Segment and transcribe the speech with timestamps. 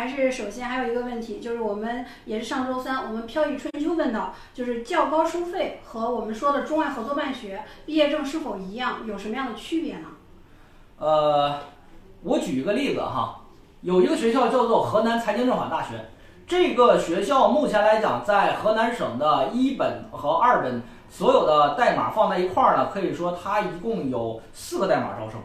[0.00, 10.06] 还是首先还有一个问题，就是我们也是上周三，我们飘逸春秋问到，就是较高收费和我们说的中外合作办学毕业证是否一样，有什么样的区别呢？
[10.96, 11.54] 呃，
[12.22, 13.42] 我举一个例子哈，
[13.82, 16.08] 有一个学校叫做河南财经政法大学，
[16.46, 25.38] 这个学校目前来讲，在河南省的一本和二本所有的代码放在一块儿呢，可以说它一共有四个代码招生。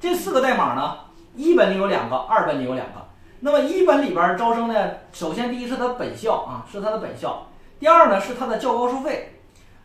[0.00, 0.96] 这四个代码呢，
[1.36, 3.01] 一本里有两个，二本里有两个。
[3.44, 7.48] 那么一本里边招生呢，首先第一是它本校啊，是它的本校；
[7.80, 9.30] 第二呢是它的较高收费；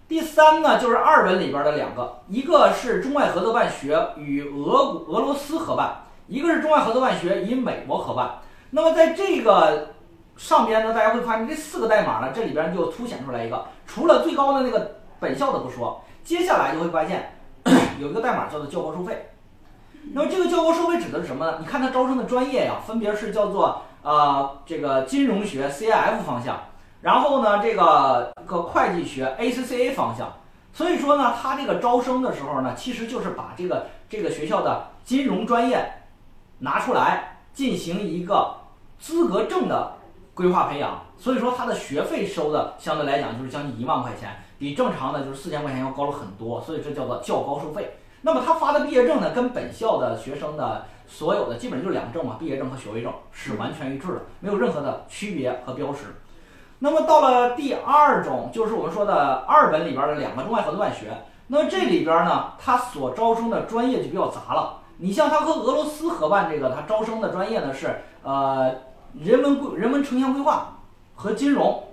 [0.08, 8.42] 第三呢就是二本里边的两个，一个是中外合作办学与俄俄罗斯合办，一个是中外合作办学与美国合办。
[8.70, 9.96] 那么在这个
[10.36, 17.34] 上边呢，大家会发现这四个代码呢，这里边就凸显出来一个，除了最高的那个本校的不说，接下来就会发现
[18.00, 19.32] 有一个代码叫做较高收费。
[20.14, 21.58] 那么这个较高收费指的是什么呢？
[21.60, 26.58] 你看它招生的专业呀，分别是叫做呃这个金融学 CIF 方向，
[27.02, 30.32] 然后呢这个个会计学 ACCA 方向。
[30.74, 35.92] 所以说呢，它这个招生的时候呢，其实就是把这个这个学校的金融专业
[36.60, 38.56] 拿出来进行一个
[39.00, 39.94] 资格证的
[40.34, 41.02] 规划培养。
[41.18, 44.30] 所以说它的学费收的相对来讲就是将近一万块钱，
[44.60, 46.62] 比正常的就是四千块钱要高了很多。
[46.62, 47.98] 所以这叫做较高收费。
[48.22, 56.16] 那么他发的毕业证呢，跟本校的学生的所有的基本上就两个证嘛，毕业证和学位证是完全一致的，没有任何的区别和标识。
[56.80, 61.08] 那么到了第二种，就是我们说的二本里边的两个中外合作办学。
[61.48, 64.80] 那么这里边呢，它所招生的专业就比较杂了。
[64.98, 68.74] 你像它和俄罗斯合办这个，它招生的专业呢是呃
[69.14, 70.80] 人文规人文城乡规划
[71.16, 71.84] 和金融。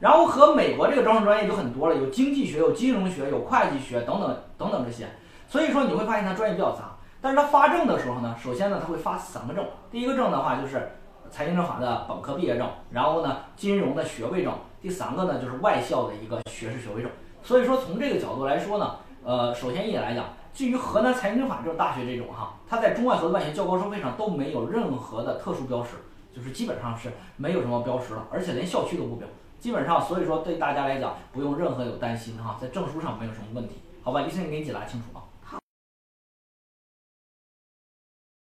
[0.00, 5.06] 然后和美国这个招生专业就很多了，有经济学、有金融学、有会计学等等等等这些。
[5.48, 10.90] 所以说你会发现它专业比较杂，但是它发证的时候呢，首先呢它会发三个证，第一个证的话就是
[11.30, 17.10] 财经政法的本科毕业证，然后呢金融的学位证，第三个呢就是外校的一个学士学位证。
[17.42, 25.90] 所以说从这个角度来说呢，呃，首先一点来讲，至于河南财经政法这种大学这种哈，它在中外合作办学较高收费上都没有任何的特殊标识，
[26.34, 29.28] 就是基本上是没有什么标识了，而且连校区都不标，
[29.60, 34.22] 基本上所以说对大家来讲不用任何有担心哈，在证书上没有什么问题，好吧？
[34.22, 35.22] 李先生给你解答清楚啊。